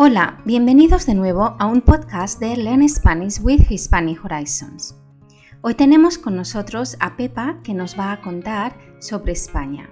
Hola, 0.00 0.40
bienvenidos 0.44 1.06
de 1.06 1.16
nuevo 1.16 1.56
a 1.58 1.66
un 1.66 1.80
podcast 1.80 2.38
de 2.38 2.56
Learn 2.56 2.88
Spanish 2.88 3.40
with 3.42 3.68
Hispanic 3.68 4.24
Horizons. 4.24 4.96
Hoy 5.60 5.74
tenemos 5.74 6.18
con 6.18 6.36
nosotros 6.36 6.96
a 7.00 7.16
Pepa 7.16 7.60
que 7.64 7.74
nos 7.74 7.98
va 7.98 8.12
a 8.12 8.20
contar 8.20 8.78
sobre 9.00 9.32
España. 9.32 9.90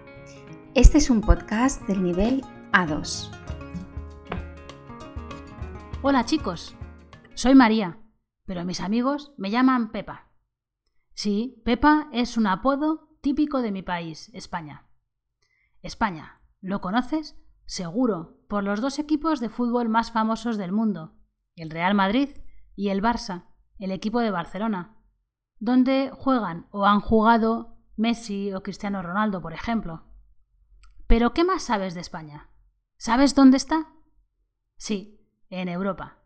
Este 0.76 0.98
es 0.98 1.10
un 1.10 1.22
podcast 1.22 1.82
del 1.88 2.04
nivel 2.04 2.42
A2. 2.70 3.32
Hola 6.02 6.24
chicos, 6.24 6.76
soy 7.34 7.56
María, 7.56 7.98
pero 8.44 8.64
mis 8.64 8.78
amigos 8.78 9.34
me 9.36 9.50
llaman 9.50 9.90
Pepa. 9.90 10.30
Sí, 11.14 11.60
Pepa 11.64 12.08
es 12.12 12.36
un 12.36 12.46
apodo 12.46 13.08
típico 13.22 13.60
de 13.60 13.72
mi 13.72 13.82
país, 13.82 14.30
España. 14.34 14.86
España, 15.82 16.42
¿lo 16.60 16.80
conoces? 16.80 17.34
Seguro, 17.64 18.35
por 18.48 18.64
los 18.64 18.80
dos 18.80 18.98
equipos 18.98 19.40
de 19.40 19.48
fútbol 19.48 19.88
más 19.88 20.10
famosos 20.10 20.56
del 20.56 20.72
mundo, 20.72 21.14
el 21.56 21.70
Real 21.70 21.94
Madrid 21.94 22.30
y 22.74 22.88
el 22.88 23.02
Barça, 23.02 23.46
el 23.78 23.90
equipo 23.90 24.20
de 24.20 24.30
Barcelona, 24.30 24.96
donde 25.58 26.10
juegan 26.14 26.66
o 26.70 26.86
han 26.86 27.00
jugado 27.00 27.78
Messi 27.96 28.52
o 28.52 28.62
Cristiano 28.62 29.02
Ronaldo, 29.02 29.40
por 29.40 29.52
ejemplo. 29.52 30.04
Pero 31.06 31.32
¿qué 31.32 31.44
más 31.44 31.62
sabes 31.62 31.94
de 31.94 32.00
España? 32.00 32.50
¿Sabes 32.98 33.34
dónde 33.34 33.56
está? 33.56 33.92
Sí, 34.76 35.20
en 35.48 35.68
Europa. 35.68 36.18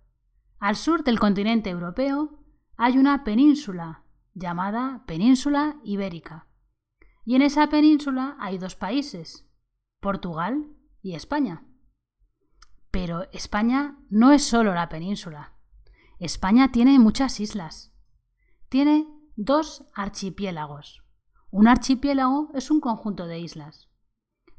Al 0.59 0.77
sur 0.77 1.05
del 1.05 1.19
continente 1.19 1.71
europeo 1.71 2.45
hay 2.77 2.99
una 2.99 3.25
península 3.25 4.05
llamada 4.35 5.05
Península 5.07 5.77
Ibérica. 5.85 6.47
Y 7.25 7.35
en 7.35 7.43
esa 7.43 7.69
península 7.69 8.37
hay 8.41 8.59
dos 8.59 8.75
países, 8.75 9.49
Portugal 10.01 10.75
y 11.03 11.15
España. 11.15 11.65
Pero 12.91 13.31
España 13.33 13.99
no 14.09 14.33
es 14.33 14.45
solo 14.45 14.75
la 14.75 14.89
península. 14.89 15.55
España 16.19 16.73
tiene 16.73 16.99
muchas 16.99 17.41
islas. 17.41 17.93
Tiene 18.69 19.07
dos 19.37 19.85
archipiélagos. 19.95 21.03
Un 21.51 21.67
archipiélago 21.67 22.51
es 22.55 22.71
un 22.71 22.81
conjunto 22.81 23.27
de 23.27 23.41
islas. 23.41 23.89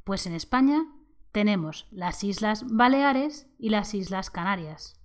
Pues 0.04 0.26
en 0.26 0.34
España 0.34 0.84
tenemos 1.32 1.88
las 1.92 2.24
Islas 2.24 2.66
Baleares 2.68 3.48
y 3.58 3.70
las 3.70 3.94
Islas 3.94 4.30
Canarias. 4.30 5.00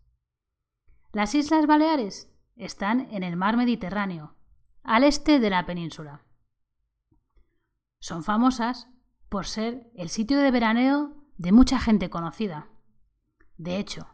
Las 1.12 1.34
Islas 1.34 1.66
Baleares 1.66 2.32
están 2.56 3.08
en 3.12 3.22
el 3.22 3.36
mar 3.36 3.56
Mediterráneo, 3.56 4.34
al 4.82 5.04
este 5.04 5.38
de 5.38 5.50
la 5.50 5.66
península. 5.66 6.24
Son 8.00 8.24
famosas 8.24 8.88
por 9.28 9.46
ser 9.46 9.90
el 9.94 10.08
sitio 10.08 10.38
de 10.38 10.50
veraneo 10.50 11.14
de 11.36 11.52
mucha 11.52 11.78
gente 11.78 12.10
conocida. 12.10 12.68
De 13.56 13.78
hecho, 13.78 14.08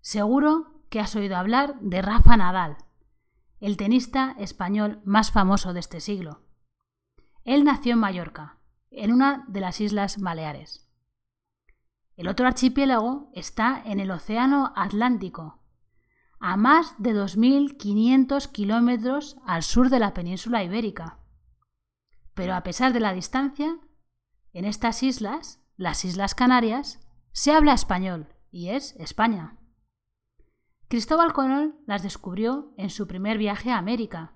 seguro 0.00 0.82
que 0.90 1.00
has 1.00 1.16
oído 1.16 1.36
hablar 1.36 1.78
de 1.80 2.02
Rafa 2.02 2.36
Nadal, 2.36 2.76
el 3.60 3.76
tenista 3.76 4.34
español 4.38 5.00
más 5.04 5.30
famoso 5.30 5.72
de 5.72 5.80
este 5.80 6.00
siglo. 6.00 6.42
Él 7.44 7.64
nació 7.64 7.94
en 7.94 8.00
Mallorca, 8.00 8.58
en 8.90 9.12
una 9.12 9.44
de 9.48 9.60
las 9.60 9.80
Islas 9.80 10.20
Baleares. 10.20 10.88
El 12.16 12.28
otro 12.28 12.46
archipiélago 12.46 13.30
está 13.34 13.82
en 13.84 14.00
el 14.00 14.10
Océano 14.10 14.72
Atlántico, 14.76 15.62
a 16.38 16.56
más 16.56 16.94
de 16.98 17.14
2.500 17.14 18.50
kilómetros 18.52 19.38
al 19.46 19.62
sur 19.62 19.88
de 19.88 19.98
la 19.98 20.12
península 20.12 20.62
ibérica. 20.62 21.18
Pero 22.34 22.54
a 22.54 22.62
pesar 22.62 22.92
de 22.92 23.00
la 23.00 23.14
distancia, 23.14 23.78
en 24.52 24.64
estas 24.66 25.02
islas 25.02 25.62
las 25.76 26.04
Islas 26.04 26.34
Canarias, 26.34 27.00
se 27.32 27.52
habla 27.52 27.74
español 27.74 28.35
y 28.56 28.70
es 28.70 28.96
España. 28.98 29.58
Cristóbal 30.88 31.34
Colón 31.34 31.76
las 31.86 32.02
descubrió 32.02 32.72
en 32.78 32.88
su 32.88 33.06
primer 33.06 33.36
viaje 33.36 33.70
a 33.70 33.76
América 33.76 34.32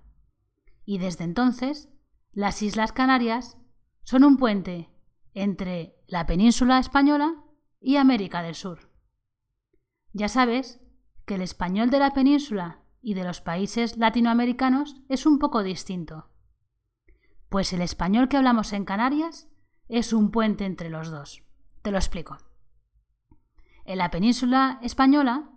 y 0.85 0.99
desde 0.99 1.25
entonces 1.25 1.89
las 2.31 2.61
Islas 2.61 2.93
Canarias 2.93 3.57
son 4.03 4.25
un 4.25 4.37
puente 4.37 4.91
entre 5.33 5.97
la 6.07 6.27
península 6.27 6.79
española 6.79 7.35
y 7.81 7.97
América 7.97 8.43
del 8.43 8.55
Sur. 8.55 8.91
Ya 10.13 10.29
sabes 10.29 10.83
que 11.25 11.37
el 11.37 11.41
español 11.41 11.89
de 11.89 12.01
la 12.01 12.13
península 12.13 12.83
y 13.01 13.15
de 13.15 13.25
los 13.25 13.41
países 13.41 13.97
latinoamericanos 13.97 14.97
es 15.09 15.25
un 15.25 15.39
poco 15.39 15.63
distinto. 15.63 16.29
Pues 17.49 17.73
el 17.73 17.81
español 17.81 18.29
que 18.29 18.37
hablamos 18.37 18.75
en 18.75 18.85
Canarias 18.85 19.49
es 19.89 20.13
un 20.13 20.31
puente 20.31 20.67
entre 20.67 20.91
los 20.91 21.11
dos. 21.11 21.43
Te 21.81 21.91
lo 21.91 21.97
explico. 21.97 22.50
En 23.85 23.99
la 23.99 24.11
península 24.11 24.79
española, 24.83 25.51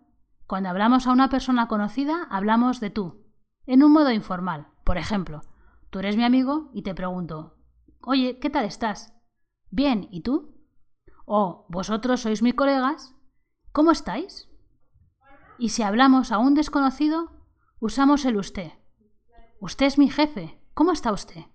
cuando 0.48 0.70
hablamos 0.70 1.08
a 1.08 1.12
una 1.12 1.30
persona 1.30 1.68
conocida, 1.68 2.28
hablamos 2.30 2.80
de 2.80 2.90
tú, 2.90 3.26
en 3.66 3.84
un 3.84 3.92
modo 3.92 4.12
informal. 4.12 4.68
Por 4.84 4.98
ejemplo, 4.98 5.42
tú 5.90 6.00
eres 6.00 6.18
mi 6.18 6.24
amigo 6.24 6.70
y 6.74 6.84
te 6.84 6.96
pregunto, 6.96 7.58
oye, 8.02 8.40
¿qué 8.40 8.50
tal 8.50 8.66
estás? 8.66 9.14
Bien, 9.70 10.08
¿y 10.12 10.22
tú? 10.22 10.56
O 11.26 11.66
vosotros 11.70 12.22
sois 12.22 12.42
mis 12.42 12.54
colegas, 12.54 13.16
¿cómo 13.72 13.92
estáis? 13.92 14.50
Y 15.58 15.70
si 15.70 15.84
hablamos 15.84 16.32
a 16.32 16.38
un 16.38 16.54
desconocido, 16.54 17.32
usamos 17.80 18.26
el 18.26 18.38
usted. 18.38 18.72
Usted 19.60 19.86
es 19.86 19.98
mi 19.98 20.10
jefe, 20.10 20.60
¿cómo 20.74 20.92
está 20.92 21.12
usted? 21.12 21.46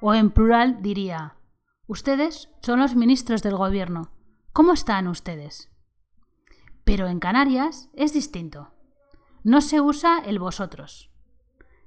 O 0.00 0.14
en 0.14 0.30
plural 0.30 0.82
diría, 0.82 1.36
Ustedes 1.86 2.48
son 2.62 2.80
los 2.80 2.96
ministros 2.96 3.42
del 3.42 3.56
gobierno. 3.56 4.10
¿Cómo 4.52 4.72
están 4.72 5.06
ustedes? 5.06 5.70
Pero 6.84 7.08
en 7.08 7.18
Canarias 7.18 7.90
es 7.94 8.12
distinto. 8.12 8.72
No 9.42 9.60
se 9.60 9.80
usa 9.80 10.18
el 10.18 10.38
vosotros. 10.38 11.10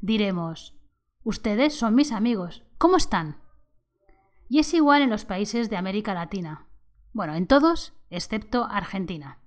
Diremos, 0.02 0.76
ustedes 1.24 1.76
son 1.76 1.96
mis 1.96 2.12
amigos. 2.12 2.64
¿Cómo 2.78 2.98
están? 2.98 3.42
Y 4.50 4.60
es 4.60 4.74
igual 4.74 5.02
en 5.02 5.10
los 5.10 5.26
países 5.26 5.70
de 5.70 5.78
América 5.78 6.14
Latina. 6.14 6.68
Bueno, 7.14 7.34
en 7.36 7.48
todos, 7.48 7.94
excepto 8.10 8.66
Argentina. 8.66 9.40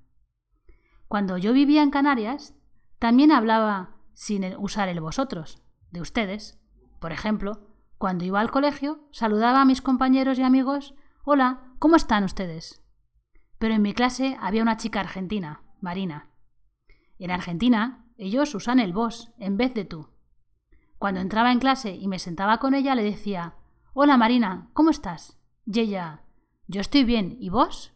Cuando 1.09 1.39
yo 1.39 1.53
vivía 1.53 1.83
en 1.83 1.91
Canarias, 1.91 2.55
también 2.99 3.33
hablaba 3.33 3.97
sin 4.13 4.45
usar 4.57 4.89
el 4.89 5.01
vosotros, 5.01 5.63
de 5.91 6.01
ustedes. 6.01 6.61
Por 7.01 7.13
ejemplo, 7.13 7.67
cuando 7.99 8.25
iba 8.25 8.41
al 8.41 8.51
colegio, 8.51 9.09
saludaba 9.11 9.63
a 9.63 9.65
mis 9.65 9.83
compañeros 9.83 10.39
y 10.39 10.43
amigos, 10.43 10.95
Hola, 11.23 11.75
¿cómo 11.79 11.97
están 11.97 12.25
ustedes? 12.25 12.83
Pero 13.61 13.75
en 13.75 13.83
mi 13.83 13.93
clase 13.93 14.39
había 14.41 14.63
una 14.63 14.79
chica 14.79 15.01
argentina, 15.01 15.61
Marina. 15.81 16.31
En 17.19 17.31
Argentina, 17.31 18.07
ellos 18.17 18.55
usan 18.55 18.81
el 18.81 18.95
vos 18.95 19.33
en 19.37 19.59
vez 19.59 19.75
de 19.75 19.85
tú. 19.85 20.09
Cuando 20.97 21.21
entraba 21.21 21.53
en 21.53 21.59
clase 21.59 21.95
y 21.95 22.09
me 22.09 22.19
sentaba 22.19 22.59
con 22.59 22.73
ella, 22.75 22.95
le 22.95 23.03
decía, 23.03 23.57
Hola 23.93 24.17
Marina, 24.17 24.71
¿cómo 24.73 24.89
estás? 24.89 25.39
Y 25.67 25.79
ella, 25.79 26.23
Yo 26.69 26.81
estoy 26.81 27.05
bien, 27.05 27.37
¿y 27.39 27.51
vos? 27.51 27.93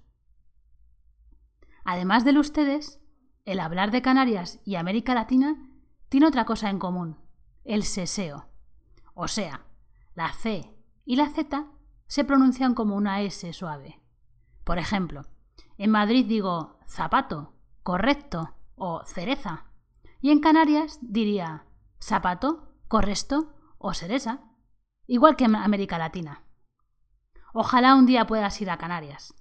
Además 1.83 2.27
del 2.27 2.37
ustedes, 2.37 3.01
el 3.47 3.59
hablar 3.59 3.91
de 3.91 4.03
Canarias 4.03 4.61
y 4.67 4.75
América 4.75 5.15
Latina 5.15 5.57
tiene 6.11 6.27
otra 6.27 6.45
cosa 6.45 6.69
en 6.69 6.79
común, 6.79 7.17
el 7.65 7.85
seseo. 7.85 8.51
O 9.15 9.29
sea, 9.29 9.65
la 10.15 10.31
C 10.35 10.77
y 11.07 11.17
la 11.17 11.31
Z 11.31 11.69
se 12.07 12.25
pronuncian 12.25 12.75
como 12.75 12.97
una 12.97 13.23
S 13.23 13.51
suave. 13.55 14.03
Por 14.63 14.79
ejemplo, 14.79 15.25
en 15.79 15.91
Madrid 15.91 16.27
digo 16.27 16.79
zapato, 16.87 17.55
correcto 17.83 18.55
o 18.77 19.05
cereza. 19.05 19.67
Y 20.21 20.31
en 20.31 20.41
Canarias 20.41 20.99
diría 21.03 21.67
zapato, 22.01 22.75
correcto 22.89 23.55
o 23.79 23.95
cereza. 23.95 24.41
Igual 25.07 25.37
que 25.37 25.45
en 25.45 25.57
América 25.57 25.99
Latina. 25.99 26.45
Ojalá 27.53 27.95
un 27.95 28.07
día 28.07 28.27
puedas 28.27 28.61
ir 28.61 28.71
a 28.71 28.79
Canarias. 28.79 29.35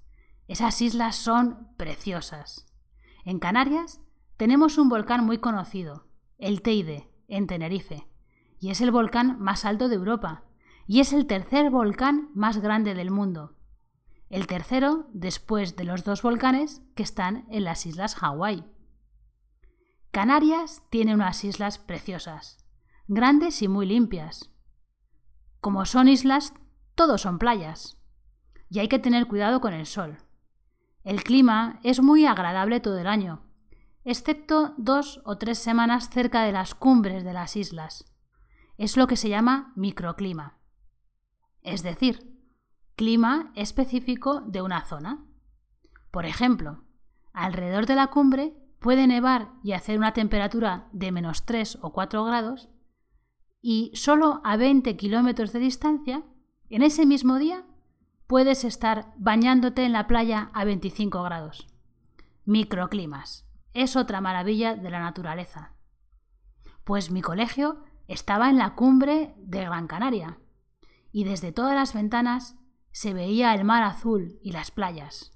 Esas 0.48 0.82
islas 0.82 1.16
son 1.16 1.74
preciosas. 1.78 2.66
En 3.26 3.40
Canarias 3.40 4.02
tenemos 4.38 4.78
un 4.78 4.90
volcán 4.90 5.26
muy 5.26 5.38
conocido, 5.38 6.08
el 6.38 6.62
Teide, 6.62 7.10
en 7.28 7.48
Tenerife, 7.48 8.08
y 8.60 8.70
es 8.72 8.82
el 8.82 8.92
volcán 8.92 9.40
más 9.40 9.66
alto 9.66 9.88
de 9.88 9.96
Europa 9.96 10.44
y 10.86 11.00
es 11.00 11.14
el 11.14 11.26
tercer 11.26 11.70
volcán 11.70 12.30
más 12.34 12.60
grande 12.60 12.94
del 12.94 13.12
mundo. 13.12 13.56
El 14.30 14.48
tercero 14.48 15.08
después 15.14 15.76
de 15.76 15.84
los 15.84 16.04
dos 16.04 16.22
volcanes 16.22 16.82
que 16.96 17.04
están 17.04 17.46
en 17.50 17.64
las 17.64 17.86
islas 17.86 18.16
Hawái. 18.16 18.66
Canarias 20.12 20.84
tiene 20.90 21.14
unas 21.14 21.44
islas 21.44 21.78
preciosas, 21.78 22.66
grandes 23.08 23.62
y 23.62 23.68
muy 23.68 23.86
limpias. 23.86 24.52
Como 25.60 25.86
son 25.86 26.08
islas, 26.08 26.54
todos 26.96 27.22
son 27.22 27.40
playas. 27.40 27.98
Y 28.70 28.80
hay 28.80 28.88
que 28.88 29.00
tener 29.00 29.28
cuidado 29.28 29.62
con 29.62 29.74
el 29.74 29.86
sol. 29.86 30.18
El 31.04 31.24
clima 31.24 31.80
es 31.84 32.02
muy 32.02 32.26
agradable 32.26 32.80
todo 32.80 32.98
el 32.98 33.08
año, 33.08 33.44
excepto 34.04 34.74
dos 34.78 35.22
o 35.26 35.38
tres 35.38 35.60
semanas 35.60 36.10
cerca 36.10 36.44
de 36.44 36.52
las 36.52 36.76
cumbres 36.76 37.24
de 37.24 37.34
las 37.34 37.56
islas. 37.56 38.06
Es 38.78 38.98
lo 38.98 39.08
que 39.08 39.18
se 39.18 39.30
llama 39.30 39.74
microclima 39.76 40.60
es 41.64 41.82
decir, 41.82 42.33
clima 42.96 43.52
específico 43.56 44.42
de 44.42 44.62
una 44.62 44.86
zona. 44.86 45.26
Por 46.12 46.26
ejemplo, 46.26 46.84
alrededor 47.34 47.86
de 47.86 47.96
la 47.96 48.08
cumbre 48.08 48.54
puede 48.80 49.08
nevar 49.08 49.52
y 49.64 49.72
hacer 49.72 49.98
una 49.98 50.14
temperatura 50.14 50.90
de 50.92 51.12
menos 51.12 51.46
3 51.46 51.80
o 51.82 51.94
4 51.94 52.24
grados 52.26 52.70
y 53.66 53.92
solo 53.96 54.42
a 54.44 54.58
20 54.58 54.98
kilómetros 54.98 55.54
de 55.54 55.60
distancia, 55.60 56.22
en 56.70 56.84
ese 56.84 57.06
mismo 57.06 57.40
día, 57.40 57.66
puedes 58.28 58.66
estar 58.66 59.14
bañándote 59.18 59.86
en 59.86 59.94
la 59.94 60.06
playa 60.06 60.52
a 60.54 60.66
25 60.66 61.24
grados. 61.24 61.68
Microclimas. 62.44 63.48
Es 63.74 63.96
otra 63.96 64.20
maravilla 64.20 64.76
de 64.76 64.92
la 64.92 65.00
naturaleza. 65.00 65.72
Pues 66.84 67.10
mi 67.10 67.22
colegio 67.22 67.86
estaba 68.10 68.50
en 68.50 68.58
la 68.58 68.76
cumbre 68.76 69.34
de 69.38 69.62
Gran 69.62 69.88
Canaria 69.88 70.40
y 71.14 71.24
desde 71.24 71.54
todas 71.54 71.74
las 71.74 71.94
ventanas 71.94 72.58
se 72.94 73.14
veía 73.14 73.54
el 73.54 73.66
mar 73.66 73.84
azul 73.84 74.40
y 74.42 74.52
las 74.52 74.72
playas. 74.72 75.32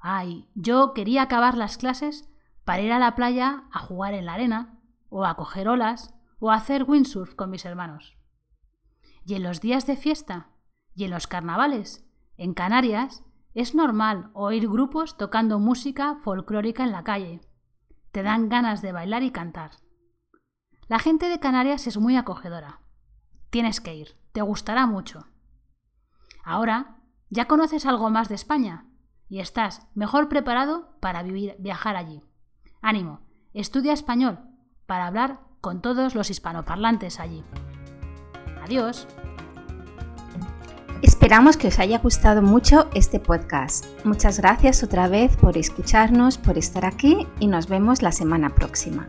Ay, 0.00 0.48
yo 0.54 0.94
quería 0.94 1.22
acabar 1.22 1.56
las 1.56 1.78
clases 1.78 2.28
para 2.64 2.82
ir 2.82 2.92
a 2.92 2.98
la 2.98 3.14
playa 3.14 3.64
a 3.70 3.78
jugar 3.78 4.14
en 4.14 4.26
la 4.26 4.34
arena, 4.34 4.80
o 5.08 5.24
a 5.24 5.36
coger 5.36 5.68
olas, 5.68 6.14
o 6.40 6.50
a 6.50 6.56
hacer 6.56 6.84
windsurf 6.84 7.34
con 7.34 7.50
mis 7.50 7.64
hermanos. 7.66 8.16
Y 9.24 9.34
en 9.34 9.42
los 9.42 9.60
días 9.60 9.86
de 9.86 9.96
fiesta, 9.96 10.48
y 10.94 11.04
en 11.04 11.10
los 11.10 11.26
carnavales, 11.26 12.04
en 12.36 12.54
Canarias, 12.54 13.22
es 13.54 13.74
normal 13.74 14.30
oír 14.32 14.68
grupos 14.68 15.18
tocando 15.18 15.58
música 15.58 16.16
folclórica 16.24 16.84
en 16.84 16.92
la 16.92 17.04
calle. 17.04 17.42
Te 18.12 18.22
dan 18.22 18.48
ganas 18.48 18.80
de 18.80 18.92
bailar 18.92 19.22
y 19.22 19.30
cantar. 19.30 19.72
La 20.88 20.98
gente 20.98 21.28
de 21.28 21.38
Canarias 21.38 21.86
es 21.86 21.98
muy 21.98 22.16
acogedora. 22.16 22.80
Tienes 23.50 23.80
que 23.80 23.94
ir, 23.94 24.16
te 24.32 24.40
gustará 24.40 24.86
mucho. 24.86 25.31
Ahora 26.42 26.96
ya 27.30 27.46
conoces 27.46 27.86
algo 27.86 28.10
más 28.10 28.28
de 28.28 28.34
España 28.34 28.86
y 29.28 29.40
estás 29.40 29.86
mejor 29.94 30.28
preparado 30.28 30.96
para 31.00 31.22
viajar 31.22 31.96
allí. 31.96 32.22
Ánimo, 32.82 33.20
estudia 33.54 33.92
español 33.92 34.38
para 34.86 35.06
hablar 35.06 35.40
con 35.60 35.80
todos 35.80 36.14
los 36.14 36.28
hispanoparlantes 36.28 37.20
allí. 37.20 37.44
Adiós. 38.62 39.06
Esperamos 41.00 41.56
que 41.56 41.68
os 41.68 41.78
haya 41.78 41.98
gustado 41.98 42.42
mucho 42.42 42.88
este 42.94 43.18
podcast. 43.18 43.86
Muchas 44.04 44.38
gracias 44.38 44.82
otra 44.82 45.08
vez 45.08 45.36
por 45.36 45.56
escucharnos, 45.56 46.38
por 46.38 46.58
estar 46.58 46.84
aquí 46.84 47.26
y 47.40 47.46
nos 47.46 47.68
vemos 47.68 48.02
la 48.02 48.12
semana 48.12 48.54
próxima. 48.54 49.08